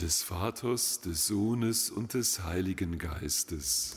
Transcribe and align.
Des 0.00 0.22
Vaters, 0.22 1.00
des 1.00 1.26
Sohnes 1.26 1.90
und 1.90 2.14
des 2.14 2.44
Heiligen 2.44 2.98
Geistes. 2.98 3.96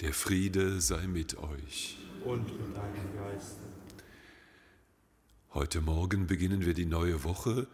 Der 0.00 0.14
Friede 0.14 0.80
sei 0.80 1.06
mit 1.06 1.36
euch. 1.36 1.98
Und 2.24 2.46
mit 2.46 2.74
deinem 2.74 3.14
Geiste. 3.14 3.60
Heute 5.52 5.82
Morgen 5.82 6.26
beginnen 6.26 6.64
wir 6.64 6.72
die 6.72 6.86
neue 6.86 7.24
Woche, 7.24 7.66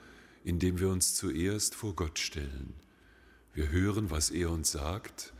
indem 0.43 0.81
wir 0.81 0.89
uns 0.89 1.15
zuerst 1.15 1.77
vor 1.77 1.95
Gott 1.95 2.19
stellen. 2.19 2.75
Wir 3.55 3.69
hören, 3.69 4.11
was 4.11 4.31
er 4.31 4.51
uns 4.51 4.73
sagt, 4.73 5.33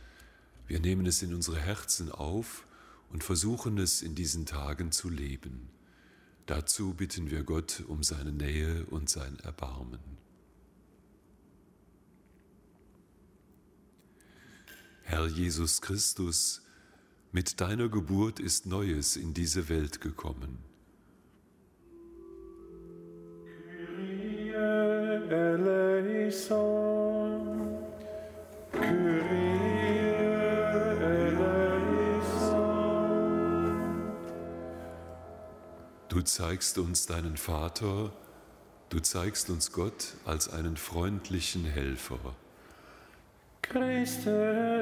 wir 0.67 0.79
nehmen 0.79 1.05
es 1.05 1.21
in 1.21 1.33
unsere 1.33 1.59
Herzen 1.59 2.13
auf 2.13 2.65
und 3.09 3.25
versuchen 3.25 3.77
es 3.77 4.01
in 4.01 4.15
diesen 4.15 4.45
Tagen 4.45 4.93
zu 4.93 5.09
leben. 5.09 5.67
Dazu 6.45 6.93
bitten 6.93 7.29
wir 7.29 7.43
Gott 7.43 7.83
um 7.89 8.03
seine 8.03 8.31
Nähe 8.31 8.85
und 8.85 9.09
sein 9.09 9.37
Erbarmen. 9.39 10.28
Herr 15.09 15.25
Jesus 15.25 15.81
Christus, 15.81 16.61
mit 17.31 17.59
deiner 17.61 17.89
Geburt 17.89 18.39
ist 18.39 18.67
Neues 18.67 19.15
in 19.15 19.33
diese 19.33 19.67
Welt 19.67 20.01
gekommen. 20.01 20.59
Kyrie 23.43 24.51
eleison. 25.31 26.59
Kyrie 28.71 29.25
eleison. 31.01 32.13
Du 36.09 36.21
zeigst 36.21 36.77
uns 36.77 37.07
deinen 37.07 37.35
Vater, 37.35 38.13
du 38.89 38.99
zeigst 38.99 39.49
uns 39.49 39.71
Gott 39.71 40.13
als 40.25 40.49
einen 40.49 40.77
freundlichen 40.77 41.65
Helfer. 41.65 42.35
Christe 43.69 44.31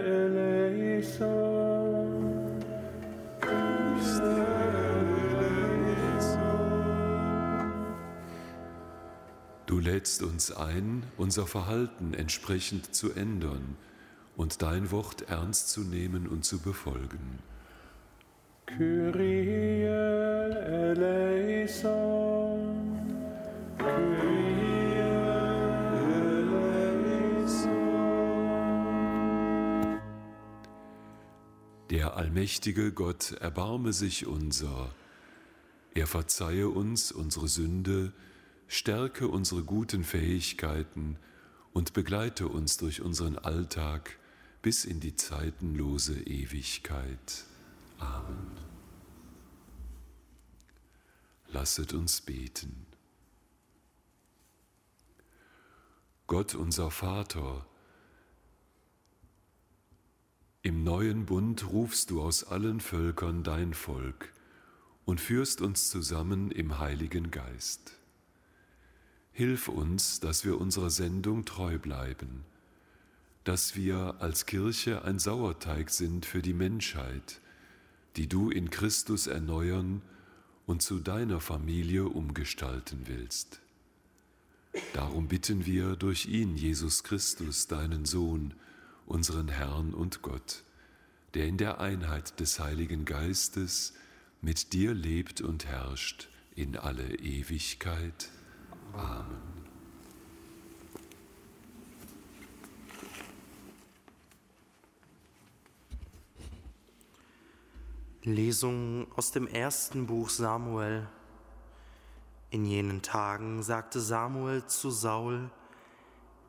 eleison. 0.06 1.22
Christe 3.42 4.46
eleison. 6.22 6.46
Du 9.66 9.80
lädst 9.80 10.24
uns 10.24 10.56
ein, 10.56 11.03
unser 11.18 11.46
Verhalten 11.48 12.14
entsprechend 12.14 12.96
zu 12.96 13.12
ändern 13.12 13.75
und 14.38 14.62
dein 14.62 14.90
Wort 14.92 15.24
ernst 15.28 15.68
zu 15.69 15.81
nehmen 15.81 16.25
und 16.25 16.46
zu 16.46 16.59
befolgen. 16.59 17.40
Kyrie 18.68 19.84
eleison. 20.94 21.98
Kyrie 23.78 24.47
Der 31.90 32.18
allmächtige 32.18 32.92
Gott 32.92 33.31
erbarme 33.34 33.94
sich 33.94 34.25
unser. 34.25 34.94
Er 35.94 36.06
verzeihe 36.06 36.68
uns 36.68 37.12
unsere 37.12 37.48
Sünde, 37.48 38.12
stärke 38.68 39.28
unsere 39.28 39.64
guten 39.64 40.03
Fähigkeiten 40.03 41.18
und 41.72 41.94
begleite 41.94 42.48
uns 42.48 42.78
durch 42.78 43.02
unseren 43.02 43.38
Alltag 43.38 44.18
bis 44.62 44.84
in 44.84 45.00
die 45.00 45.16
zeitenlose 45.16 46.20
Ewigkeit. 46.20 47.46
Amen. 48.00 48.52
Lasset 51.48 51.94
uns 51.94 52.22
beten. 52.22 52.88
Gott 56.25 56.56
unser 56.56 56.90
Vater, 56.90 57.66
im 60.67 60.83
neuen 60.83 61.25
Bund 61.25 61.72
rufst 61.72 62.09
du 62.09 62.21
aus 62.21 62.44
allen 62.44 62.81
Völkern 62.81 63.42
dein 63.42 63.74
Volk 63.74 64.33
und 65.06 65.21
führst 65.21 65.62
uns 65.62 65.89
zusammen 65.89 66.51
im 66.51 66.77
Heiligen 66.77 67.31
Geist. 67.31 67.94
Hilf 69.31 69.69
uns, 69.69 70.19
dass 70.19 70.44
wir 70.44 70.59
unserer 70.59 70.89
Sendung 70.89 71.45
treu 71.45 71.80
bleiben, 71.80 72.44
dass 73.45 73.77
wir 73.77 74.15
als 74.19 74.45
Kirche 74.45 75.06
ein 75.06 75.19
Sauerteig 75.19 75.89
sind 75.89 76.25
für 76.25 76.42
die 76.42 76.53
Menschheit, 76.53 77.39
die 78.18 78.27
du 78.27 78.50
in 78.50 78.69
Christus 78.69 79.27
erneuern 79.27 80.01
und 80.65 80.81
zu 80.81 81.00
deiner 81.00 81.39
Familie 81.39 82.09
umgestalten 82.09 83.03
willst. 83.06 83.62
Darum 84.94 85.30
bitten 85.30 85.65
wir 85.65 85.95
durch 85.95 86.25
ihn, 86.25 86.57
Jesus 86.57 87.06
Christus, 87.06 87.68
deinen 87.68 88.03
Sohn, 88.03 88.53
unseren 89.07 89.48
Herrn 89.48 89.94
und 89.94 90.21
Gott, 90.21 90.63
der 91.33 91.48
in 91.48 91.57
der 91.57 91.80
Einheit 91.80 92.39
des 92.39 92.59
Heiligen 92.59 93.06
Geistes 93.06 93.94
mit 94.42 94.74
dir 94.74 94.94
lebt 94.94 95.42
und 95.42 95.65
herrscht 95.65 96.30
in 96.56 96.77
alle 96.77 97.15
Ewigkeit. 97.15 98.30
Amen. 98.94 99.57
Lesung 108.24 109.07
aus 109.15 109.31
dem 109.31 109.48
ersten 109.48 110.06
Buch 110.06 110.30
Samuel. 110.30 111.07
In 112.50 112.65
jenen 112.65 113.01
Tagen 113.01 113.63
sagte 113.63 114.01
Samuel 114.01 114.65
zu 114.65 114.92
Saul, 114.92 115.50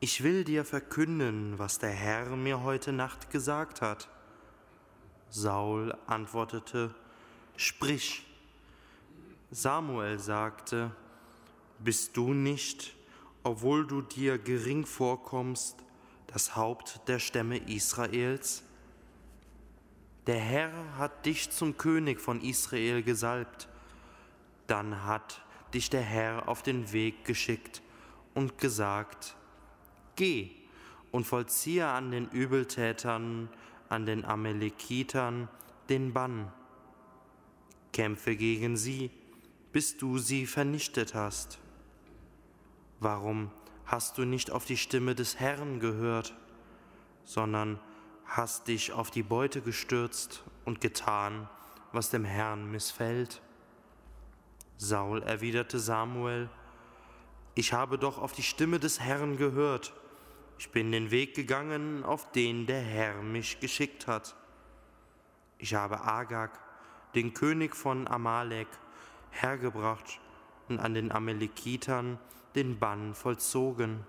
ich 0.01 0.23
will 0.23 0.43
dir 0.45 0.63
verkünden, 0.63 1.59
was 1.59 1.77
der 1.79 1.89
Herr 1.89 2.35
mir 2.35 2.63
heute 2.63 2.93
Nacht 2.93 3.31
gesagt 3.31 3.81
hat. 3.81 4.07
Saul 5.29 5.95
antwortete, 6.07 6.95
Sprich. 7.57 8.25
Samuel 9.51 10.17
sagte, 10.19 10.91
Bist 11.79 12.15
du 12.15 12.33
nicht, 12.33 12.95
obwohl 13.43 13.85
du 13.85 14.01
dir 14.01 14.37
gering 14.37 14.85
vorkommst, 14.85 15.75
das 16.27 16.55
Haupt 16.55 17.01
der 17.07 17.19
Stämme 17.19 17.57
Israels? 17.57 18.63
Der 20.27 20.39
Herr 20.39 20.71
hat 20.97 21.25
dich 21.25 21.49
zum 21.51 21.77
König 21.77 22.21
von 22.21 22.39
Israel 22.41 23.03
gesalbt. 23.03 23.67
Dann 24.67 25.03
hat 25.03 25.41
dich 25.73 25.89
der 25.89 26.03
Herr 26.03 26.47
auf 26.47 26.63
den 26.63 26.93
Weg 26.93 27.25
geschickt 27.25 27.81
und 28.33 28.57
gesagt, 28.57 29.35
Geh 30.19 30.51
und 31.11 31.25
vollziehe 31.25 31.87
an 31.87 32.11
den 32.11 32.27
Übeltätern, 32.27 33.47
an 33.87 34.05
den 34.05 34.25
Amalekitern 34.25 35.47
den 35.87 36.11
Bann. 36.11 36.51
Kämpfe 37.93 38.35
gegen 38.35 38.75
sie, 38.75 39.11
bis 39.71 39.95
du 39.95 40.17
sie 40.17 40.45
vernichtet 40.45 41.15
hast. 41.15 41.57
Warum 42.99 43.49
hast 43.85 44.17
du 44.17 44.25
nicht 44.25 44.51
auf 44.51 44.65
die 44.65 44.75
Stimme 44.75 45.15
des 45.15 45.39
Herrn 45.39 45.79
gehört, 45.79 46.35
sondern 47.23 47.79
hast 48.25 48.67
dich 48.67 48.91
auf 48.91 49.11
die 49.11 49.23
Beute 49.23 49.61
gestürzt 49.61 50.43
und 50.65 50.81
getan, 50.81 51.47
was 51.93 52.09
dem 52.09 52.25
Herrn 52.25 52.69
missfällt? 52.69 53.41
Saul 54.75 55.23
erwiderte 55.23 55.79
Samuel, 55.79 56.49
ich 57.55 57.71
habe 57.71 57.97
doch 57.97 58.17
auf 58.17 58.33
die 58.33 58.43
Stimme 58.43 58.79
des 58.79 58.99
Herrn 58.99 59.37
gehört. 59.37 59.93
Ich 60.59 60.73
bin 60.73 60.91
den 60.91 61.09
Weg 61.09 61.35
gegangen, 61.35 62.03
auf 62.03 62.33
den 62.33 62.65
der 62.65 62.81
Herr 62.81 63.21
mich 63.21 63.61
geschickt 63.61 64.07
hat. 64.07 64.35
Ich 65.57 65.73
habe 65.73 66.01
Agag, 66.01 66.49
den 67.15 67.33
König 67.33 67.77
von 67.77 68.09
Amalek, 68.09 68.67
hergebracht 69.29 70.19
und 70.67 70.77
an 70.81 70.95
den 70.95 71.13
Amalekitern 71.13 72.19
den 72.55 72.77
Bann 72.77 73.15
vollzogen. 73.15 74.05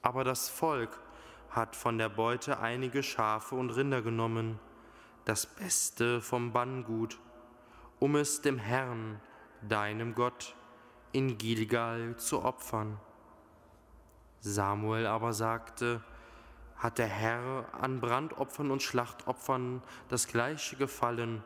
Aber 0.00 0.24
das 0.24 0.48
Volk 0.48 0.98
hat 1.50 1.76
von 1.76 1.98
der 1.98 2.08
Beute 2.08 2.58
einige 2.58 3.02
Schafe 3.02 3.56
und 3.56 3.68
Rinder 3.68 4.00
genommen, 4.00 4.58
das 5.26 5.44
Beste 5.44 6.22
vom 6.22 6.54
Banngut, 6.54 7.18
um 7.98 8.16
es 8.16 8.40
dem 8.40 8.56
Herrn, 8.56 9.20
deinem 9.60 10.14
Gott, 10.14 10.56
in 11.12 11.36
Gilgal 11.36 12.16
zu 12.16 12.42
opfern. 12.42 12.98
Samuel 14.40 15.06
aber 15.06 15.32
sagte, 15.32 16.02
hat 16.76 16.98
der 16.98 17.08
Herr 17.08 17.66
an 17.78 18.00
Brandopfern 18.00 18.70
und 18.70 18.82
Schlachtopfern 18.82 19.82
das 20.08 20.26
gleiche 20.28 20.76
gefallen 20.76 21.44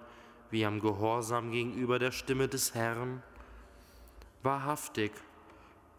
wie 0.50 0.64
am 0.64 0.78
Gehorsam 0.78 1.50
gegenüber 1.50 1.98
der 1.98 2.12
Stimme 2.12 2.46
des 2.46 2.74
Herrn? 2.74 3.22
Wahrhaftig, 4.44 5.12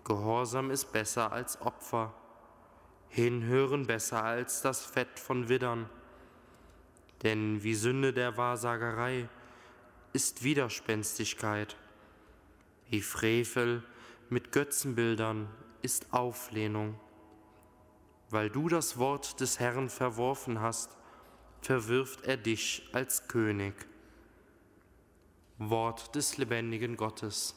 Gehorsam 0.05 0.71
ist 0.71 0.93
besser 0.93 1.31
als 1.33 1.59
Opfer, 1.61 2.13
Hinhören 3.09 3.87
besser 3.87 4.23
als 4.23 4.61
das 4.61 4.85
Fett 4.85 5.19
von 5.19 5.49
Widdern. 5.49 5.89
Denn 7.23 7.63
wie 7.63 7.75
Sünde 7.75 8.13
der 8.13 8.37
Wahrsagerei 8.37 9.27
ist 10.13 10.43
Widerspenstigkeit, 10.43 11.75
wie 12.89 13.01
Frevel 13.01 13.83
mit 14.29 14.51
Götzenbildern 14.51 15.49
ist 15.85 16.11
Auflehnung. 16.11 16.99
Weil 18.31 18.49
du 18.49 18.69
das 18.69 18.97
Wort 18.97 19.39
des 19.39 19.59
Herrn 19.59 19.87
verworfen 19.87 20.59
hast, 20.59 20.97
verwirft 21.61 22.23
er 22.23 22.37
dich 22.37 22.89
als 22.91 23.27
König. 23.27 23.75
Wort 25.59 26.15
des 26.15 26.37
lebendigen 26.37 26.97
Gottes. 26.97 27.53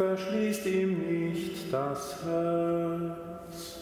Verschließt 0.00 0.64
ihm 0.64 0.92
nicht 1.10 1.70
das 1.70 2.16
Herz. 2.24 3.80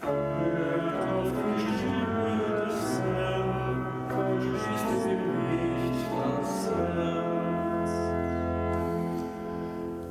Hört 0.00 0.94
auf 1.12 1.32
die 1.42 1.58
Stimme 1.66 2.28
des 2.66 3.00
Herrn, 3.00 3.86
verschließt 4.08 4.90
ihm 5.10 5.24
nicht 5.50 6.06
das 6.20 6.70
Herz. 6.94 7.92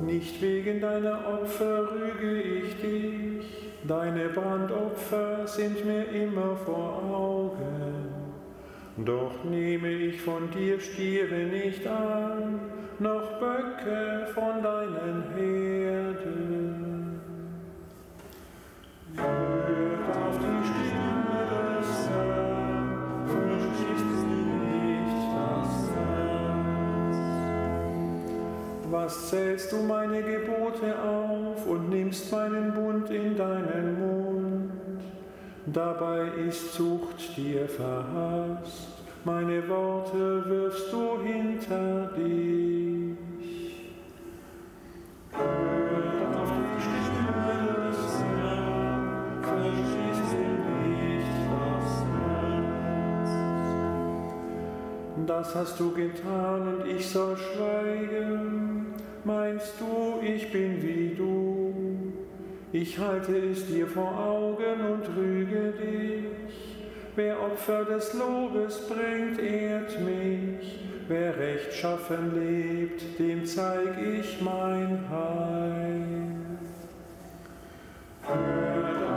Nicht 0.02 0.42
wegen 0.42 0.78
deiner 0.82 1.18
Opfer 1.26 1.88
rüge 1.90 2.42
ich 2.42 2.76
dich, 2.82 3.46
deine 3.84 4.28
Brandopfer 4.28 5.46
sind 5.46 5.86
mir 5.86 6.04
immer 6.08 6.54
vor 6.66 7.02
Augen. 7.10 8.07
Doch 9.04 9.44
nehme 9.44 9.90
ich 9.92 10.20
von 10.20 10.50
dir 10.50 10.80
Stiere 10.80 11.44
nicht 11.44 11.86
an, 11.86 12.58
noch 12.98 13.38
Böcke 13.38 14.26
von 14.34 14.60
deinen 14.60 15.22
Herden. 15.36 17.20
Hört 19.14 20.16
auf 20.16 20.38
die 20.38 20.66
Stimme 20.66 21.46
des 21.52 22.08
Herrn, 22.08 23.28
verschließt 23.28 24.26
nicht 24.66 25.20
das 25.32 25.72
Herz. 25.94 27.18
Was 28.90 29.30
zählst 29.30 29.70
du 29.70 29.76
meine 29.76 30.22
Gebote 30.22 30.98
auf 31.00 31.66
und 31.68 31.88
nimmst 31.88 32.32
meinen 32.32 32.74
Bund 32.74 33.08
in 33.10 33.36
deinen 33.36 33.98
Mund? 34.00 34.57
Dabei 35.72 36.28
ist 36.48 36.74
Zucht 36.74 37.36
dir 37.36 37.68
verhasst, 37.68 38.88
meine 39.24 39.68
Worte 39.68 40.42
wirfst 40.46 40.90
du 40.90 41.20
hinter 41.22 42.10
dich. 42.16 43.18
Hört 45.32 46.36
auf 46.36 46.50
die 46.56 46.80
Stimme 46.80 47.52
des 47.76 48.00
Herrn, 48.18 49.42
verschließt 49.42 50.32
ihm 50.32 50.62
nicht 50.88 51.36
das 51.52 51.88
Herz. 52.24 53.30
Das 55.26 55.54
hast 55.54 55.80
du 55.80 55.92
getan 55.92 56.60
und 56.76 56.86
ich 56.86 57.06
soll 57.06 57.36
schweigen. 57.36 58.86
Meinst 59.24 59.74
du, 59.78 60.24
ich 60.26 60.50
bin 60.50 60.80
wie 60.80 61.14
du? 61.14 61.87
Ich 62.72 62.98
halte 62.98 63.34
es 63.34 63.66
dir 63.66 63.86
vor 63.86 64.12
Augen 64.18 64.80
und 64.92 65.16
rüge 65.16 65.72
dich. 65.72 66.76
Wer 67.16 67.42
Opfer 67.42 67.84
des 67.86 68.12
Lobes 68.12 68.86
bringt, 68.86 69.40
ehrt 69.40 69.98
mich. 70.00 70.78
Wer 71.08 71.38
rechtschaffen 71.38 72.34
lebt, 72.34 73.18
dem 73.18 73.46
zeig 73.46 73.96
ich 73.98 74.42
mein 74.42 75.02
Heil. 75.10 76.28
Hört 78.22 79.07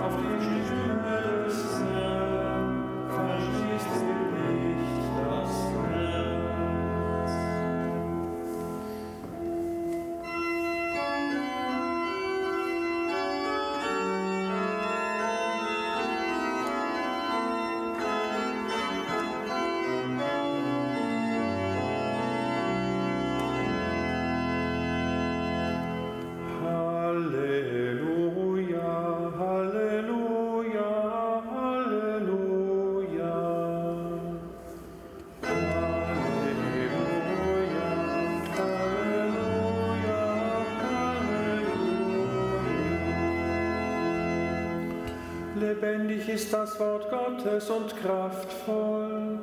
Lebendig 45.62 46.28
ist 46.28 46.52
das 46.52 46.80
Wort 46.80 47.08
Gottes 47.12 47.70
und 47.70 47.96
kraftvoll. 48.02 49.40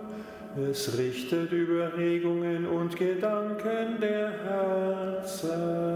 Es 0.68 0.98
richtet 0.98 1.52
Überregungen 1.52 2.66
und 2.66 2.96
Gedanken 2.96 4.00
der 4.00 4.32
Herzen. 4.42 5.88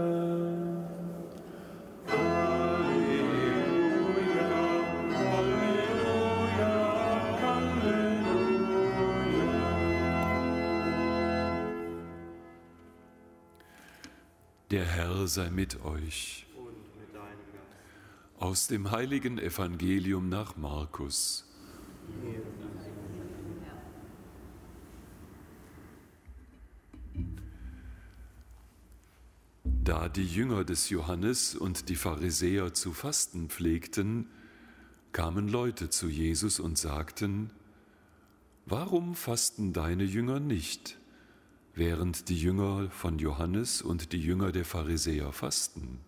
Der 14.71 14.85
Herr 14.85 15.27
sei 15.27 15.49
mit 15.49 15.83
euch. 15.85 16.47
Und 16.55 16.97
mit 16.97 17.13
deinem 17.13 17.45
Geist. 17.53 18.32
Aus 18.43 18.67
dem 18.67 18.91
heiligen 18.91 19.37
Evangelium 19.37 20.27
nach 20.27 20.57
Markus. 20.57 21.45
Da 29.63 30.09
die 30.09 30.25
Jünger 30.25 30.65
des 30.65 30.89
Johannes 30.89 31.55
und 31.55 31.87
die 31.87 31.95
Pharisäer 31.95 32.73
zu 32.73 32.91
fasten 32.91 33.47
pflegten, 33.47 34.27
kamen 35.13 35.47
Leute 35.47 35.89
zu 35.89 36.09
Jesus 36.09 36.59
und 36.59 36.77
sagten, 36.77 37.49
Warum 38.65 39.15
fasten 39.15 39.71
deine 39.71 40.03
Jünger 40.03 40.41
nicht, 40.41 40.97
während 41.75 42.27
die 42.27 42.37
Jünger 42.37 42.89
von 42.89 43.19
Johannes 43.19 43.81
und 43.81 44.11
die 44.11 44.19
Jünger 44.19 44.51
der 44.51 44.65
Pharisäer 44.65 45.31
fasten? 45.31 46.01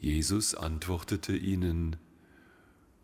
Jesus 0.00 0.54
antwortete 0.54 1.36
ihnen, 1.36 1.96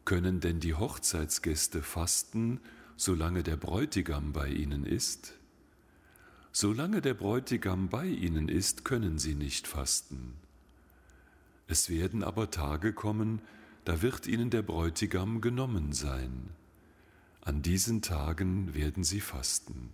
Können 0.06 0.40
denn 0.40 0.60
die 0.60 0.72
Hochzeitsgäste 0.72 1.82
fasten, 1.82 2.58
solange 2.96 3.42
der 3.42 3.56
Bräutigam 3.56 4.32
bei 4.32 4.48
ihnen 4.48 4.84
ist? 4.84 5.34
Solange 6.52 7.02
der 7.02 7.12
Bräutigam 7.12 7.90
bei 7.90 8.06
ihnen 8.06 8.48
ist, 8.48 8.86
können 8.86 9.18
sie 9.18 9.34
nicht 9.34 9.68
fasten. 9.68 10.32
Es 11.68 11.90
werden 11.90 12.24
aber 12.24 12.50
Tage 12.50 12.94
kommen, 12.94 13.42
da 13.84 14.00
wird 14.00 14.26
ihnen 14.26 14.48
der 14.48 14.62
Bräutigam 14.62 15.42
genommen 15.42 15.92
sein. 15.92 16.48
An 17.42 17.60
diesen 17.60 18.00
Tagen 18.00 18.74
werden 18.74 19.04
sie 19.04 19.20
fasten. 19.20 19.90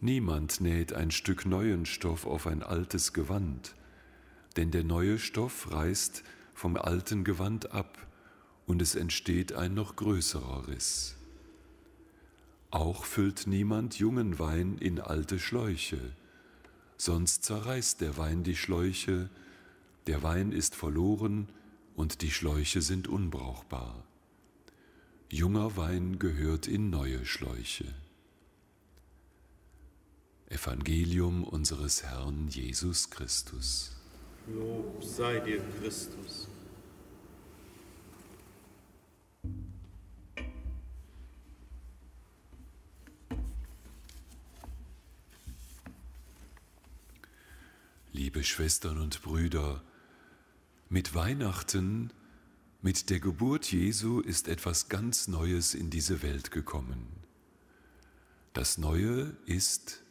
Niemand 0.00 0.60
näht 0.60 0.92
ein 0.92 1.10
Stück 1.10 1.46
neuen 1.46 1.86
Stoff 1.86 2.26
auf 2.26 2.46
ein 2.46 2.62
altes 2.62 3.14
Gewand, 3.14 3.74
denn 4.56 4.70
der 4.70 4.84
neue 4.84 5.18
Stoff 5.18 5.70
reißt 5.72 6.22
vom 6.54 6.76
alten 6.76 7.24
Gewand 7.24 7.72
ab 7.72 7.98
und 8.66 8.80
es 8.80 8.94
entsteht 8.94 9.52
ein 9.52 9.74
noch 9.74 9.96
größerer 9.96 10.68
Riss. 10.68 11.16
Auch 12.70 13.04
füllt 13.04 13.46
niemand 13.46 13.98
jungen 13.98 14.38
Wein 14.38 14.78
in 14.78 15.00
alte 15.00 15.38
Schläuche, 15.38 16.00
sonst 16.96 17.44
zerreißt 17.44 18.00
der 18.00 18.16
Wein 18.16 18.42
die 18.42 18.56
Schläuche, 18.56 19.30
der 20.06 20.22
Wein 20.22 20.52
ist 20.52 20.74
verloren 20.74 21.48
und 21.94 22.22
die 22.22 22.30
Schläuche 22.30 22.82
sind 22.82 23.08
unbrauchbar. 23.08 24.04
Junger 25.30 25.76
Wein 25.76 26.18
gehört 26.18 26.66
in 26.66 26.90
neue 26.90 27.24
Schläuche. 27.24 27.86
Evangelium 30.48 31.42
unseres 31.42 32.02
Herrn 32.02 32.48
Jesus 32.48 33.10
Christus. 33.10 33.93
Lob 34.46 35.02
sei 35.02 35.40
dir, 35.40 35.62
Christus. 35.80 36.48
Liebe 48.12 48.44
Schwestern 48.44 48.98
und 48.98 49.22
Brüder, 49.22 49.82
mit 50.90 51.14
Weihnachten, 51.14 52.12
mit 52.82 53.08
der 53.08 53.20
Geburt 53.20 53.72
Jesu 53.72 54.20
ist 54.20 54.48
etwas 54.48 54.90
ganz 54.90 55.26
Neues 55.26 55.74
in 55.74 55.88
diese 55.88 56.22
Welt 56.22 56.50
gekommen. 56.50 57.06
Das 58.52 58.76
Neue 58.76 59.34
ist, 59.46 60.02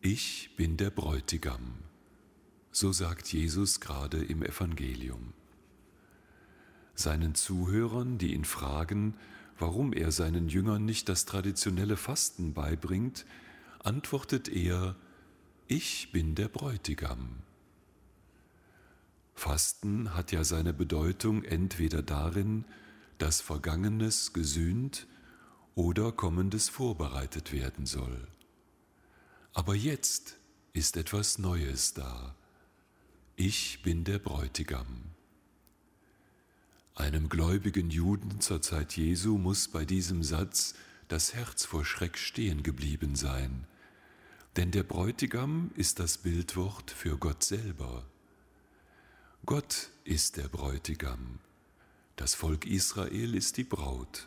ich 0.00 0.54
bin 0.56 0.76
der 0.76 0.90
Bräutigam. 0.90 1.82
So 2.70 2.92
sagt 2.92 3.32
Jesus 3.32 3.80
gerade 3.80 4.22
im 4.22 4.42
Evangelium. 4.42 5.32
Seinen 6.94 7.34
Zuhörern, 7.34 8.18
die 8.18 8.34
ihn 8.34 8.44
fragen, 8.44 9.14
warum 9.58 9.92
er 9.92 10.12
seinen 10.12 10.48
Jüngern 10.48 10.84
nicht 10.84 11.08
das 11.08 11.24
traditionelle 11.24 11.96
Fasten 11.96 12.54
beibringt, 12.54 13.24
antwortet 13.80 14.48
er, 14.48 14.96
ich 15.66 16.12
bin 16.12 16.34
der 16.34 16.48
Bräutigam. 16.48 17.42
Fasten 19.34 20.14
hat 20.14 20.32
ja 20.32 20.42
seine 20.42 20.72
Bedeutung 20.72 21.44
entweder 21.44 22.02
darin, 22.02 22.64
dass 23.18 23.40
Vergangenes 23.40 24.32
gesühnt 24.32 25.06
oder 25.74 26.10
Kommendes 26.10 26.68
vorbereitet 26.68 27.52
werden 27.52 27.86
soll. 27.86 28.26
Aber 29.52 29.74
jetzt 29.74 30.36
ist 30.72 30.96
etwas 30.96 31.38
Neues 31.38 31.94
da. 31.94 32.34
Ich 33.40 33.82
bin 33.82 34.02
der 34.02 34.18
Bräutigam. 34.18 35.12
Einem 36.96 37.28
gläubigen 37.28 37.88
Juden 37.88 38.40
zur 38.40 38.60
Zeit 38.62 38.96
Jesu 38.96 39.38
muss 39.38 39.68
bei 39.68 39.84
diesem 39.84 40.24
Satz 40.24 40.74
das 41.06 41.34
Herz 41.34 41.64
vor 41.64 41.84
Schreck 41.84 42.18
stehen 42.18 42.64
geblieben 42.64 43.14
sein, 43.14 43.68
denn 44.56 44.72
der 44.72 44.82
Bräutigam 44.82 45.70
ist 45.76 46.00
das 46.00 46.18
Bildwort 46.18 46.90
für 46.90 47.16
Gott 47.16 47.44
selber. 47.44 48.04
Gott 49.46 49.90
ist 50.02 50.36
der 50.36 50.48
Bräutigam, 50.48 51.38
das 52.16 52.34
Volk 52.34 52.66
Israel 52.66 53.36
ist 53.36 53.56
die 53.56 53.62
Braut. 53.62 54.26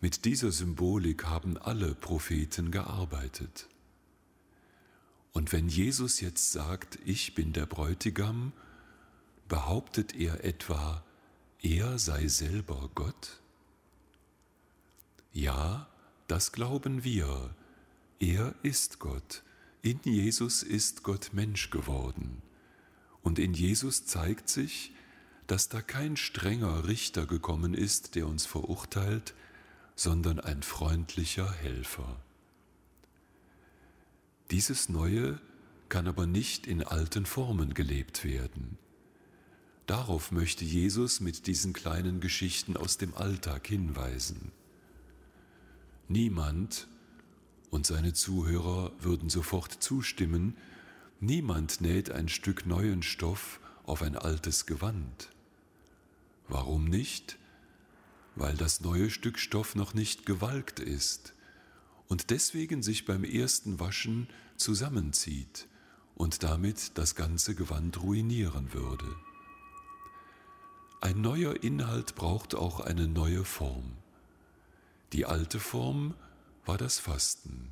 Mit 0.00 0.24
dieser 0.24 0.50
Symbolik 0.50 1.26
haben 1.26 1.56
alle 1.56 1.94
Propheten 1.94 2.72
gearbeitet. 2.72 3.68
Und 5.38 5.52
wenn 5.52 5.68
Jesus 5.68 6.20
jetzt 6.20 6.50
sagt, 6.50 6.98
ich 7.04 7.36
bin 7.36 7.52
der 7.52 7.64
Bräutigam, 7.64 8.52
behauptet 9.46 10.12
er 10.16 10.42
etwa, 10.42 11.04
er 11.62 11.96
sei 12.00 12.26
selber 12.26 12.90
Gott? 12.96 13.40
Ja, 15.32 15.86
das 16.26 16.50
glauben 16.50 17.04
wir. 17.04 17.54
Er 18.18 18.52
ist 18.64 18.98
Gott. 18.98 19.44
In 19.80 20.00
Jesus 20.02 20.64
ist 20.64 21.04
Gott 21.04 21.30
Mensch 21.32 21.70
geworden. 21.70 22.42
Und 23.22 23.38
in 23.38 23.54
Jesus 23.54 24.06
zeigt 24.06 24.48
sich, 24.48 24.90
dass 25.46 25.68
da 25.68 25.82
kein 25.82 26.16
strenger 26.16 26.88
Richter 26.88 27.26
gekommen 27.26 27.74
ist, 27.74 28.16
der 28.16 28.26
uns 28.26 28.44
verurteilt, 28.44 29.34
sondern 29.94 30.40
ein 30.40 30.64
freundlicher 30.64 31.52
Helfer. 31.52 32.16
Dieses 34.50 34.88
Neue 34.88 35.38
kann 35.90 36.06
aber 36.06 36.26
nicht 36.26 36.66
in 36.66 36.82
alten 36.82 37.26
Formen 37.26 37.74
gelebt 37.74 38.24
werden. 38.24 38.78
Darauf 39.86 40.32
möchte 40.32 40.64
Jesus 40.64 41.20
mit 41.20 41.46
diesen 41.46 41.74
kleinen 41.74 42.20
Geschichten 42.20 42.76
aus 42.76 42.96
dem 42.96 43.14
Alltag 43.14 43.66
hinweisen. 43.66 44.52
Niemand, 46.08 46.88
und 47.70 47.84
seine 47.84 48.14
Zuhörer 48.14 48.92
würden 49.00 49.28
sofort 49.28 49.82
zustimmen, 49.82 50.56
niemand 51.20 51.82
näht 51.82 52.10
ein 52.10 52.28
Stück 52.28 52.64
neuen 52.64 53.02
Stoff 53.02 53.60
auf 53.84 54.00
ein 54.00 54.16
altes 54.16 54.64
Gewand. 54.64 55.28
Warum 56.48 56.86
nicht? 56.86 57.38
Weil 58.34 58.56
das 58.56 58.80
neue 58.80 59.10
Stück 59.10 59.38
Stoff 59.38 59.74
noch 59.74 59.92
nicht 59.92 60.24
gewalkt 60.24 60.80
ist 60.80 61.34
und 62.08 62.30
deswegen 62.30 62.82
sich 62.82 63.04
beim 63.04 63.24
ersten 63.24 63.78
Waschen 63.78 64.28
zusammenzieht 64.56 65.68
und 66.14 66.42
damit 66.42 66.98
das 66.98 67.14
ganze 67.14 67.54
Gewand 67.54 68.02
ruinieren 68.02 68.72
würde. 68.72 69.06
Ein 71.00 71.20
neuer 71.20 71.62
Inhalt 71.62 72.16
braucht 72.16 72.56
auch 72.56 72.80
eine 72.80 73.06
neue 73.06 73.44
Form. 73.44 73.92
Die 75.12 75.26
alte 75.26 75.60
Form 75.60 76.14
war 76.66 76.76
das 76.76 76.98
Fasten. 76.98 77.70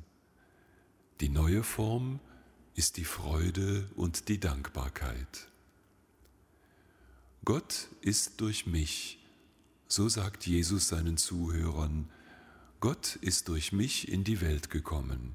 Die 1.19 1.29
neue 1.29 1.63
Form 1.63 2.19
ist 2.73 2.97
die 2.97 3.05
Freude 3.05 3.89
und 3.95 4.29
die 4.29 4.39
Dankbarkeit. 4.39 5.49
Gott 7.43 7.89
ist 8.01 8.39
durch 8.39 8.65
mich, 8.65 9.19
so 9.87 10.09
sagt 10.09 10.45
Jesus 10.45 10.87
seinen 10.87 11.17
Zuhörern, 11.17 12.09
Gott 12.79 13.15
ist 13.21 13.47
durch 13.47 13.71
mich 13.71 14.07
in 14.07 14.23
die 14.23 14.39
Welt 14.39 14.69
gekommen, 14.69 15.33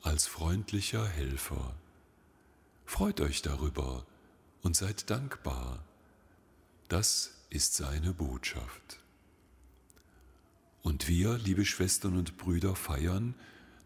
als 0.00 0.28
freundlicher 0.28 1.08
Helfer. 1.08 1.74
Freut 2.84 3.20
euch 3.20 3.42
darüber 3.42 4.06
und 4.62 4.76
seid 4.76 5.10
dankbar. 5.10 5.84
Das 6.88 7.32
ist 7.50 7.74
seine 7.74 8.14
Botschaft. 8.14 9.00
Und 10.82 11.08
wir, 11.08 11.36
liebe 11.38 11.64
Schwestern 11.64 12.16
und 12.16 12.36
Brüder, 12.36 12.76
feiern, 12.76 13.34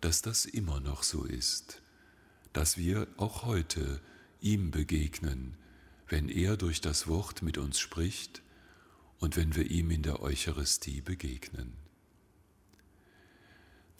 dass 0.02 0.20
das 0.20 0.44
immer 0.44 0.78
noch 0.80 1.02
so 1.02 1.25
ist, 1.25 1.80
dass 2.52 2.76
wir 2.76 3.06
auch 3.16 3.44
heute 3.44 4.02
ihm 4.42 4.70
begegnen, 4.70 5.56
wenn 6.08 6.28
er 6.28 6.58
durch 6.58 6.82
das 6.82 7.08
Wort 7.08 7.40
mit 7.40 7.56
uns 7.56 7.78
spricht 7.78 8.42
und 9.18 9.37
wenn 9.37 9.56
wir 9.56 9.70
ihm 9.70 9.90
in 9.90 10.02
der 10.02 10.20
Eucharistie 10.20 11.00
begegnen. 11.00 11.81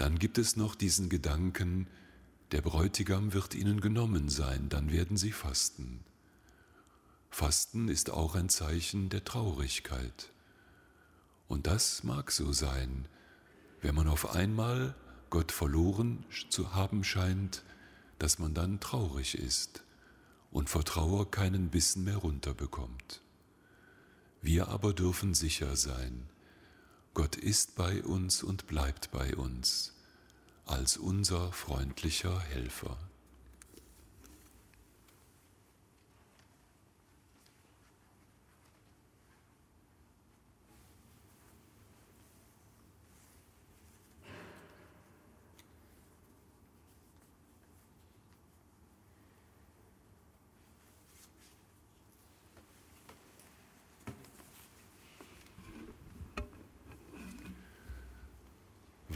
Dann 0.02 0.18
gibt 0.18 0.37
es 0.37 0.56
noch 0.56 0.75
diesen 0.75 1.09
Gedanken, 1.09 1.87
der 2.50 2.61
Bräutigam 2.61 3.35
wird 3.35 3.54
ihnen 3.54 3.80
genommen 3.80 4.28
sein, 4.28 4.68
dann 4.68 4.90
werden 4.90 5.16
sie 5.16 5.30
fasten. 5.30 6.00
Fasten 7.30 7.88
ist 7.88 8.11
auch 8.11 8.35
ein 8.35 8.49
Zeichen 8.49 9.11
der 9.11 9.23
Traurigkeit. 9.23 10.32
Und 11.47 11.68
das 11.68 12.02
mag 12.02 12.32
so 12.32 12.52
sein, 12.52 13.06
wenn 13.80 13.94
man 13.94 14.09
auf 14.09 14.35
einmal 14.35 14.97
Gott 15.30 15.52
verloren 15.52 16.25
zu 16.50 16.75
haben 16.75 17.04
scheint, 17.04 17.62
dass 18.18 18.40
man 18.40 18.54
dann 18.54 18.80
traurig 18.80 19.38
ist 19.38 19.85
und 20.50 20.68
vor 20.68 20.85
Trauer 20.85 21.30
keinen 21.30 21.71
Bissen 21.71 22.02
mehr 22.02 22.16
runterbekommt. 22.16 23.21
Wir 24.40 24.66
aber 24.66 24.94
dürfen 24.94 25.32
sicher 25.35 25.76
sein, 25.76 26.28
Gott 27.14 27.37
ist 27.37 27.75
bei 27.75 28.02
uns 28.02 28.42
und 28.42 28.66
bleibt 28.66 29.11
bei 29.11 29.37
uns 29.37 29.92
als 30.64 30.97
unser 30.97 31.52
freundlicher 31.52 32.40
Helfer. 32.40 32.97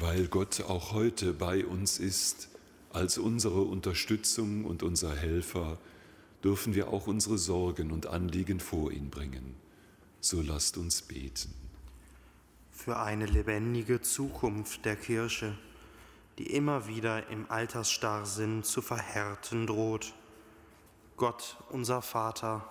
weil 0.01 0.16
Gott 0.29 0.63
auch 0.63 0.93
heute 0.93 1.33
bei 1.33 1.65
uns 1.65 1.99
ist 1.99 2.49
als 2.93 3.19
unsere 3.19 3.63
Unterstützung 3.63 4.65
und 4.65 4.83
unser 4.83 5.15
Helfer, 5.15 5.79
dürfen 6.43 6.75
wir 6.75 6.89
auch 6.89 7.07
unsere 7.07 7.39
Sorgen 7.39 7.91
und 7.91 8.07
Anliegen 8.07 8.61
vor 8.61 8.91
ihn 8.91 9.11
bringen. 9.11 9.55
So 10.21 10.41
lasst 10.41 10.79
uns 10.79 11.03
beten. 11.03 11.53
Für 12.73 12.99
eine 12.99 13.27
lebendige 13.27 14.01
Zukunft 14.01 14.85
der 14.85 14.97
Kirche, 14.97 15.57
die 16.39 16.47
immer 16.55 16.89
wieder 16.89 17.29
im 17.29 17.51
Altersstarrsinn 17.51 18.63
zu 18.63 18.83
verhärten 18.83 19.67
droht. 19.67 20.15
Gott, 21.17 21.57
unser 21.71 22.03
Vater, 22.03 22.67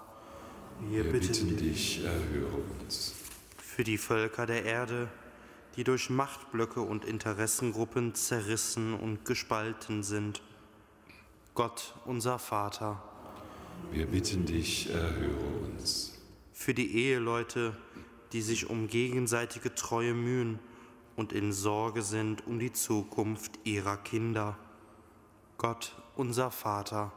wir, 0.89 1.03
wir 1.03 1.12
bitten, 1.12 1.47
bitten 1.47 1.57
dich, 1.57 2.03
erhöre 2.03 2.62
uns. 2.81 3.13
Für 3.57 3.83
die 3.83 3.97
Völker 3.97 4.45
der 4.45 4.63
Erde, 4.63 5.09
die 5.75 5.84
durch 5.84 6.10
Machtblöcke 6.10 6.82
und 6.82 7.05
Interessengruppen 7.05 8.15
zerrissen 8.15 8.94
und 8.94 9.25
gespalten 9.25 10.03
sind. 10.03 10.41
Gott, 11.53 11.96
unser 12.05 12.39
Vater, 12.39 13.01
wir 13.91 14.08
bitten 14.08 14.46
dich, 14.46 14.90
erhöre 14.90 15.46
uns. 15.66 16.18
Für 16.53 16.74
die 16.74 16.96
Eheleute, 16.96 17.75
die 18.31 18.42
sich 18.42 18.70
um 18.70 18.88
gegenseitige 18.88 19.75
Treue 19.75 20.14
mühen 20.14 20.59
und 21.16 21.33
in 21.33 21.53
Sorge 21.53 22.01
sind 22.01 22.46
um 22.48 22.59
die 22.59 22.74
Zukunft 22.74 23.59
ihrer 23.64 23.98
Kinder. 23.98 24.57
Gott, 25.57 25.96
unser 26.16 26.51
Vater, 26.51 27.11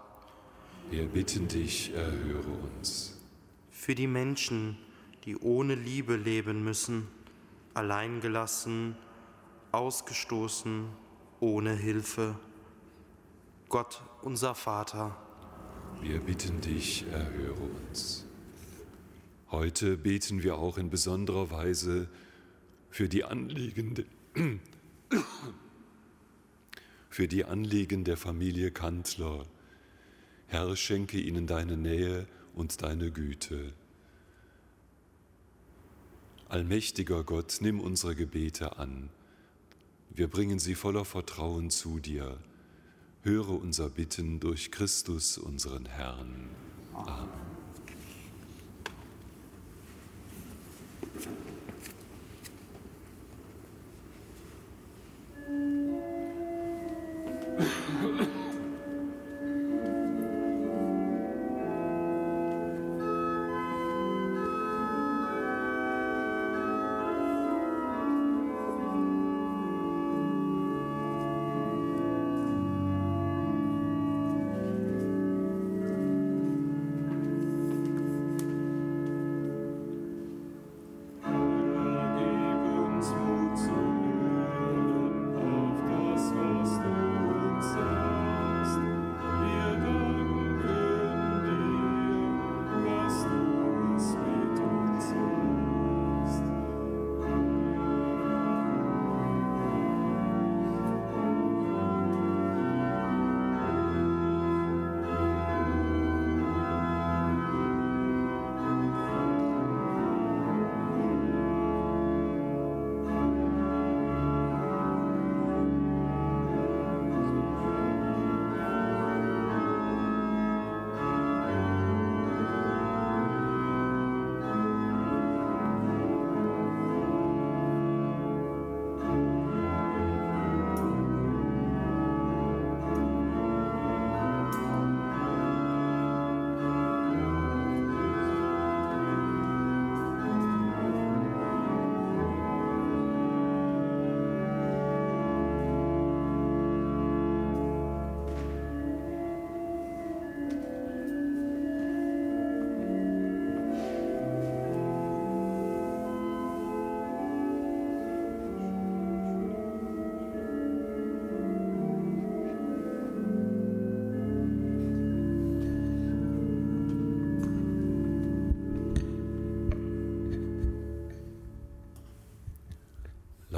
Wir 0.90 1.06
bitten 1.06 1.48
dich, 1.48 1.92
erhöre 1.92 2.50
uns. 2.76 3.18
Für 3.70 3.94
die 3.94 4.06
Menschen, 4.06 4.78
die 5.24 5.36
ohne 5.36 5.74
Liebe 5.74 6.16
leben 6.16 6.64
müssen, 6.64 7.08
alleingelassen, 7.78 8.96
ausgestoßen, 9.70 10.88
ohne 11.38 11.74
Hilfe. 11.74 12.34
Gott, 13.68 14.02
unser 14.22 14.54
Vater, 14.54 15.16
Wir 16.00 16.20
bitten 16.20 16.60
dich, 16.60 17.06
erhöre 17.10 17.60
uns. 17.88 18.24
Heute 19.50 19.96
beten 19.96 20.42
wir 20.42 20.58
auch 20.58 20.76
in 20.76 20.90
besonderer 20.90 21.50
Weise 21.50 22.08
für 22.90 23.08
die 23.08 23.24
Anliegen, 23.24 24.04
für 27.10 27.28
die 27.28 27.44
Anliegen 27.44 28.04
der 28.04 28.16
Familie 28.16 28.70
Kantler. 28.70 29.46
Herr, 30.46 30.76
schenke 30.76 31.18
ihnen 31.20 31.46
deine 31.46 31.76
Nähe 31.76 32.26
und 32.54 32.82
deine 32.82 33.10
Güte. 33.10 33.72
Allmächtiger 36.48 37.24
Gott, 37.24 37.58
nimm 37.60 37.78
unsere 37.78 38.14
Gebete 38.14 38.78
an. 38.78 39.10
Wir 40.08 40.28
bringen 40.28 40.58
sie 40.58 40.74
voller 40.74 41.04
Vertrauen 41.04 41.68
zu 41.70 41.98
dir. 41.98 42.38
Höre 43.22 43.50
unser 43.50 43.90
Bitten 43.90 44.40
durch 44.40 44.70
Christus, 44.70 45.36
unseren 45.36 45.84
Herrn. 45.84 46.48
Amen. 46.94 47.57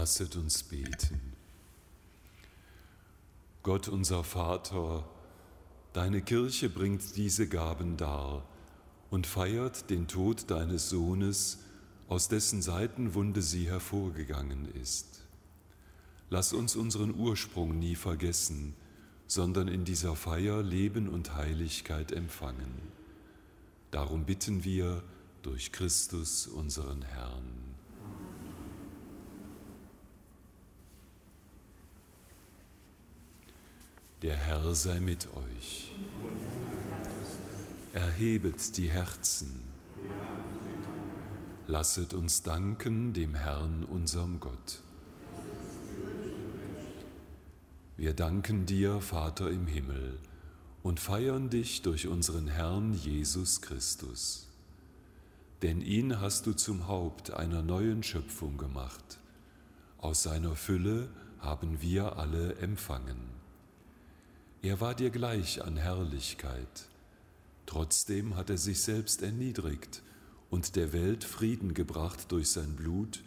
Lasset 0.01 0.35
uns 0.37 0.63
beten. 0.63 1.21
Gott 3.63 3.87
unser 3.87 4.25
Vater, 4.25 5.07
deine 5.93 6.23
Kirche 6.23 6.71
bringt 6.71 7.19
diese 7.19 7.47
Gaben 7.47 7.99
dar 7.99 8.43
und 9.11 9.27
feiert 9.27 9.91
den 9.91 10.09
Tod 10.09 10.51
deines 10.51 10.89
Sohnes, 10.89 11.59
aus 12.09 12.29
dessen 12.29 12.63
Seitenwunde 12.63 13.43
sie 13.43 13.69
hervorgegangen 13.69 14.75
ist. 14.75 15.21
Lass 16.31 16.55
uns 16.55 16.77
unseren 16.77 17.15
Ursprung 17.15 17.79
nie 17.79 17.95
vergessen, 17.95 18.75
sondern 19.27 19.69
in 19.69 19.85
dieser 19.85 20.17
Feier 20.17 20.63
Leben 20.63 21.11
und 21.11 21.35
Heiligkeit 21.35 22.11
empfangen. 22.11 22.73
Darum 23.91 24.25
bitten 24.25 24.65
wir 24.65 25.03
durch 25.43 25.73
Christus 25.73 26.47
unseren 26.47 27.03
Herrn. 27.03 27.80
Der 34.23 34.37
Herr 34.37 34.75
sei 34.75 35.01
mit 35.01 35.29
euch. 35.35 35.93
Erhebet 37.95 38.77
die 38.77 38.91
Herzen. 38.91 39.63
Lasset 41.67 42.13
uns 42.13 42.43
danken 42.43 43.15
dem 43.15 43.35
Herrn, 43.35 43.83
unserem 43.85 44.39
Gott. 44.39 44.83
Wir 47.97 48.13
danken 48.13 48.67
dir, 48.67 49.01
Vater 49.01 49.51
im 49.51 49.67
Himmel, 49.67 50.19
und 50.83 51.01
feiern 51.01 51.49
dich 51.49 51.81
durch 51.81 52.07
unseren 52.07 52.47
Herrn 52.47 52.93
Jesus 52.93 53.63
Christus. 53.63 54.49
Denn 55.63 55.81
ihn 55.81 56.21
hast 56.21 56.47
du 56.47 56.53
zum 56.53 56.89
Haupt 56.89 57.31
einer 57.31 57.63
neuen 57.63 58.03
Schöpfung 58.03 58.59
gemacht. 58.59 59.19
Aus 59.97 60.23
seiner 60.23 60.57
Fülle 60.57 61.09
haben 61.39 61.81
wir 61.81 62.19
alle 62.19 62.57
empfangen. 62.57 63.40
Er 64.63 64.79
war 64.81 64.95
dir 64.95 65.09
gleich 65.09 65.65
an 65.65 65.79
Herrlichkeit. 65.79 66.89
Trotzdem 67.65 68.37
hat 68.37 68.51
er 68.51 68.59
sich 68.59 68.83
selbst 68.83 69.23
erniedrigt 69.23 70.03
und 70.51 70.77
der 70.77 70.93
Welt 70.93 71.25
Frieden 71.25 71.73
gebracht 71.73 72.31
durch 72.31 72.51
sein 72.51 72.77
Blut, 72.77 73.23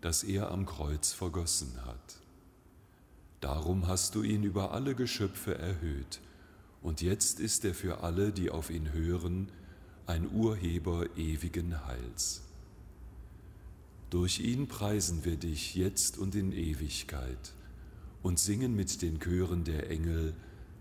das 0.00 0.22
er 0.22 0.52
am 0.52 0.64
Kreuz 0.64 1.12
vergossen 1.12 1.72
hat. 1.84 2.20
Darum 3.40 3.88
hast 3.88 4.14
du 4.14 4.22
ihn 4.22 4.44
über 4.44 4.70
alle 4.70 4.94
Geschöpfe 4.94 5.58
erhöht, 5.58 6.20
und 6.82 7.00
jetzt 7.00 7.40
ist 7.40 7.64
er 7.64 7.74
für 7.74 8.04
alle, 8.04 8.30
die 8.30 8.50
auf 8.50 8.70
ihn 8.70 8.92
hören, 8.92 9.50
ein 10.06 10.30
Urheber 10.30 11.06
ewigen 11.16 11.84
Heils. 11.84 12.42
Durch 14.10 14.38
ihn 14.38 14.68
preisen 14.68 15.24
wir 15.24 15.36
dich 15.36 15.74
jetzt 15.74 16.16
und 16.16 16.36
in 16.36 16.52
Ewigkeit 16.52 17.54
und 18.22 18.38
singen 18.38 18.76
mit 18.76 19.02
den 19.02 19.18
Chören 19.18 19.64
der 19.64 19.90
Engel 19.90 20.34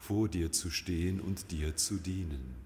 vor 0.00 0.28
dir 0.28 0.50
zu 0.50 0.70
stehen 0.70 1.20
und 1.20 1.52
dir 1.52 1.76
zu 1.76 1.96
dienen. 1.96 2.56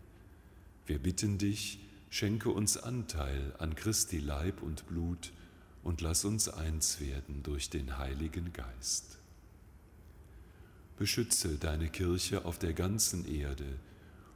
Wir 0.87 0.99
bitten 0.99 1.37
dich, 1.37 1.81
schenke 2.09 2.49
uns 2.49 2.77
Anteil 2.77 3.53
an 3.59 3.75
Christi 3.75 4.19
Leib 4.19 4.63
und 4.63 4.87
Blut 4.87 5.33
und 5.83 6.01
lass 6.01 6.25
uns 6.25 6.49
eins 6.49 7.01
werden 7.01 7.43
durch 7.43 7.69
den 7.69 7.99
Heiligen 7.99 8.53
Geist. 8.53 9.19
Beschütze 10.97 11.59
deine 11.59 11.89
Kirche 11.89 12.45
auf 12.45 12.59
der 12.59 12.73
ganzen 12.73 13.27
Erde 13.27 13.67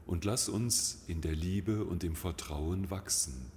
und 0.04 0.24
lass 0.24 0.48
uns 0.48 1.04
in 1.06 1.20
der 1.20 1.36
Liebe 1.36 1.84
und 1.84 2.02
im 2.02 2.16
Vertrauen 2.16 2.90
wachsen, 2.90 3.52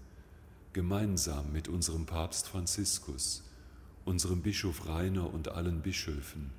gemeinsam 0.72 1.52
mit 1.52 1.68
unserem 1.68 2.06
Papst 2.06 2.48
Franziskus, 2.48 3.44
unserem 4.06 4.44
Bischof 4.44 4.88
Rainer 4.88 5.34
und 5.34 5.50
allen 5.50 5.82
Bischöfen, 5.82 6.52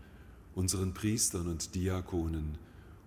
unseren 0.57 0.95
Priestern 0.95 1.47
und 1.47 1.77
Diakonen, 1.77 2.59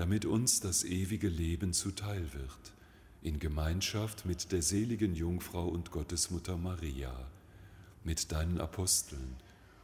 damit 0.00 0.24
uns 0.24 0.60
das 0.60 0.82
ewige 0.82 1.28
Leben 1.28 1.74
zuteil 1.74 2.32
wird, 2.32 2.72
in 3.20 3.38
Gemeinschaft 3.38 4.24
mit 4.24 4.50
der 4.50 4.62
seligen 4.62 5.14
Jungfrau 5.14 5.68
und 5.68 5.90
Gottesmutter 5.90 6.56
Maria, 6.56 7.14
mit 8.02 8.32
deinen 8.32 8.62
Aposteln 8.62 9.36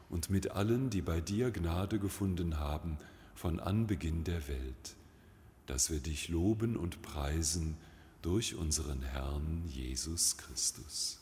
und 0.08 0.30
mit 0.30 0.52
allen, 0.52 0.88
die 0.88 1.02
bei 1.02 1.20
dir 1.20 1.50
Gnade 1.50 1.98
gefunden 1.98 2.58
haben 2.58 2.96
von 3.34 3.60
Anbeginn 3.60 4.24
der 4.24 4.48
Welt, 4.48 4.96
dass 5.66 5.90
wir 5.90 6.00
dich 6.00 6.30
loben 6.30 6.78
und 6.78 7.02
preisen 7.02 7.76
durch 8.22 8.54
unseren 8.54 9.02
Herrn 9.02 9.64
Jesus 9.68 10.38
Christus. 10.38 11.20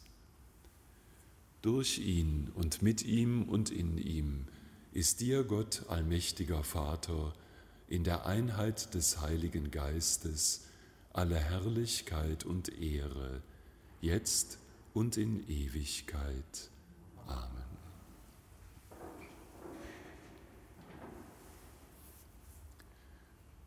Durch 1.62 1.98
ihn 1.98 2.52
und 2.54 2.80
mit 2.80 3.02
ihm 3.02 3.42
und 3.48 3.70
in 3.70 3.98
ihm 3.98 4.44
ist 4.92 5.20
dir 5.20 5.42
Gott 5.42 5.82
allmächtiger 5.88 6.62
Vater, 6.62 7.32
in 7.94 8.02
der 8.02 8.26
Einheit 8.26 8.92
des 8.94 9.20
Heiligen 9.20 9.70
Geistes 9.70 10.64
alle 11.12 11.36
Herrlichkeit 11.36 12.44
und 12.44 12.80
Ehre, 12.82 13.40
jetzt 14.00 14.58
und 14.94 15.16
in 15.16 15.48
Ewigkeit. 15.48 16.70
Amen. 17.28 17.62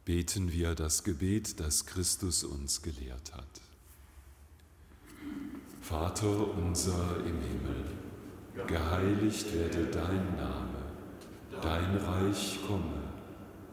Beten 0.03 0.51
wir 0.51 0.75
das 0.75 1.05
Gebet, 1.05 1.61
das 1.61 1.85
Christus 1.85 2.43
uns 2.43 2.81
gelehrt 2.81 3.33
hat. 3.33 3.61
Vater 5.79 6.53
unser 6.53 7.15
im 7.25 7.41
Himmel, 7.41 7.85
geheiligt 8.67 9.53
werde 9.53 9.85
dein 9.85 10.35
Name, 10.35 10.83
dein 11.61 11.95
Reich 11.95 12.59
komme 12.67 13.06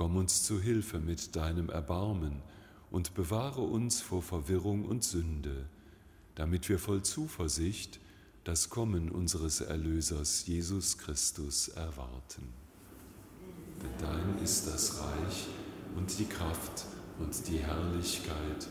Komm 0.00 0.16
uns 0.16 0.44
zu 0.44 0.58
Hilfe 0.58 0.98
mit 0.98 1.36
deinem 1.36 1.68
Erbarmen 1.68 2.40
und 2.90 3.12
bewahre 3.12 3.60
uns 3.60 4.00
vor 4.00 4.22
Verwirrung 4.22 4.86
und 4.86 5.04
Sünde, 5.04 5.66
damit 6.36 6.70
wir 6.70 6.78
voll 6.78 7.02
Zuversicht 7.02 8.00
das 8.44 8.70
Kommen 8.70 9.10
unseres 9.10 9.60
Erlösers 9.60 10.46
Jesus 10.46 10.96
Christus 10.96 11.68
erwarten. 11.68 12.48
Denn 13.82 13.90
dein 14.00 14.42
ist 14.42 14.68
das 14.68 15.02
Reich 15.02 15.48
und 15.94 16.18
die 16.18 16.24
Kraft 16.24 16.86
und 17.18 17.46
die 17.46 17.58
Herrlichkeit 17.58 18.68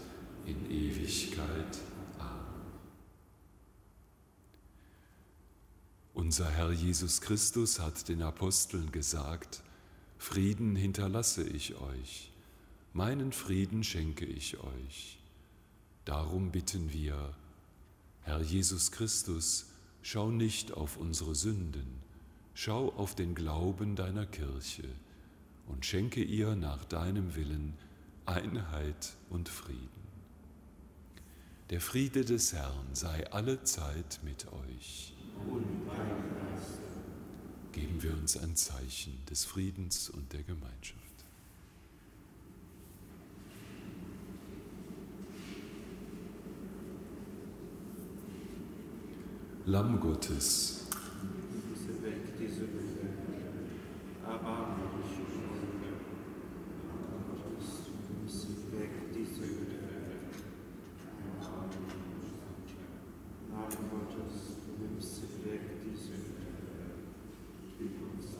in 0.47 0.71
Ewigkeit. 0.71 1.77
Amen. 2.17 2.63
Unser 6.15 6.49
Herr 6.49 6.71
Jesus 6.71 7.21
Christus 7.21 7.79
hat 7.79 8.09
den 8.09 8.23
Aposteln 8.23 8.91
gesagt, 8.91 9.61
Frieden 10.19 10.75
hinterlasse 10.75 11.43
ich 11.47 11.75
euch, 11.75 12.31
meinen 12.93 13.31
Frieden 13.31 13.83
schenke 13.83 14.25
ich 14.25 14.59
euch. 14.59 15.17
Darum 16.03 16.51
bitten 16.51 16.91
wir, 16.91 17.33
Herr 18.21 18.41
Jesus 18.41 18.91
Christus, 18.91 19.67
schau 20.01 20.29
nicht 20.29 20.73
auf 20.73 20.97
unsere 20.97 21.35
Sünden, 21.35 21.87
schau 22.53 22.89
auf 22.89 23.15
den 23.15 23.33
Glauben 23.33 23.95
deiner 23.95 24.25
Kirche 24.25 24.89
und 25.67 25.85
schenke 25.85 26.21
ihr 26.21 26.55
nach 26.55 26.83
deinem 26.83 27.35
Willen 27.35 27.73
Einheit 28.25 29.15
und 29.29 29.47
Frieden. 29.47 29.89
Der 31.69 31.79
Friede 31.79 32.25
des 32.25 32.51
Herrn 32.53 32.93
sei 32.93 33.31
alle 33.31 33.63
Zeit 33.63 34.19
mit 34.23 34.47
euch. 34.51 35.13
Geben 37.71 38.01
wir 38.01 38.13
uns 38.13 38.35
ein 38.37 38.55
Zeichen 38.55 39.23
des 39.29 39.45
Friedens 39.45 40.09
und 40.09 40.33
der 40.33 40.43
Gemeinschaft. 40.43 41.09
Lamm 49.65 49.99
Gottes. 49.99 50.87
Erbarme 54.25 54.83
dich 54.97 55.19
über 55.19 55.49
uns. 57.49 57.67
Nimm 58.09 58.79
weg 58.79 58.89
diese 59.13 59.41
Lüge. 59.41 59.79
Lamm 63.51 63.69
Gottes, 63.91 64.35
du 64.65 64.71
nimmst 64.83 65.15
sie 65.17 65.29
weg 65.45 65.61
diese 65.83 66.13
Lüge. 66.13 66.49
Gib 67.77 67.95
uns 68.01 68.39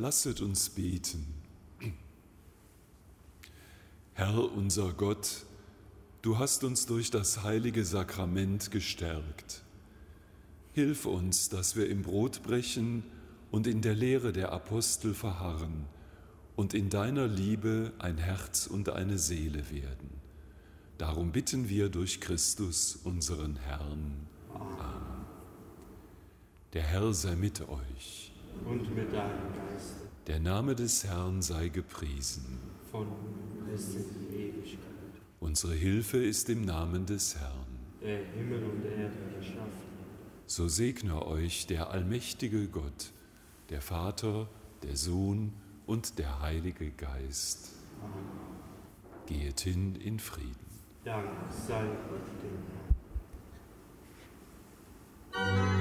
Lasset 0.00 0.40
uns 0.40 0.70
beten. 0.70 1.26
Herr 4.14 4.52
unser 4.52 4.92
Gott, 4.92 5.44
du 6.22 6.38
hast 6.38 6.62
uns 6.62 6.86
durch 6.86 7.10
das 7.10 7.42
heilige 7.42 7.84
Sakrament 7.84 8.70
gestärkt. 8.70 9.64
Hilf 10.72 11.04
uns, 11.04 11.48
dass 11.48 11.74
wir 11.74 11.90
im 11.90 12.02
Brotbrechen 12.02 13.02
und 13.50 13.66
in 13.66 13.82
der 13.82 13.96
Lehre 13.96 14.32
der 14.32 14.52
Apostel 14.52 15.14
verharren 15.14 15.86
und 16.54 16.74
in 16.74 16.90
deiner 16.90 17.26
Liebe 17.26 17.92
ein 17.98 18.18
Herz 18.18 18.68
und 18.68 18.90
eine 18.90 19.18
Seele 19.18 19.68
werden. 19.68 20.10
Darum 20.96 21.32
bitten 21.32 21.68
wir 21.68 21.88
durch 21.88 22.20
Christus, 22.20 23.00
unseren 23.02 23.56
Herrn. 23.56 24.28
Amen. 24.54 25.26
Der 26.72 26.82
Herr 26.84 27.12
sei 27.12 27.34
mit 27.34 27.68
euch 27.68 28.32
und 28.64 28.94
mit 28.94 29.12
deinem 29.12 29.52
Geiste. 29.54 30.08
Der 30.26 30.40
Name 30.40 30.74
des 30.74 31.04
Herrn 31.04 31.42
sei 31.42 31.68
gepriesen. 31.68 32.58
Von 32.90 33.06
bis 33.70 33.94
in 33.94 34.34
Ewigkeit. 34.34 34.78
Unsere 35.40 35.74
Hilfe 35.74 36.18
ist 36.18 36.48
im 36.50 36.62
Namen 36.62 37.06
des 37.06 37.36
Herrn. 37.36 37.66
Der 38.02 38.24
Himmel 38.36 38.62
und 38.64 38.84
Erde 38.84 39.14
erschaffen. 39.36 39.88
So 40.46 40.68
segne 40.68 41.26
euch 41.26 41.66
der 41.66 41.90
allmächtige 41.90 42.68
Gott, 42.68 43.12
der 43.70 43.80
Vater, 43.80 44.48
der 44.82 44.96
Sohn 44.96 45.52
und 45.86 46.18
der 46.18 46.40
Heilige 46.40 46.90
Geist. 46.90 47.72
Amen. 48.02 48.48
Geht 49.26 49.60
hin 49.60 49.94
in 49.96 50.18
Frieden. 50.18 50.54
Dank 51.04 51.28
sei 51.66 51.84
Gott 52.08 52.26
dem 52.42 52.58
Herrn. 55.32 55.77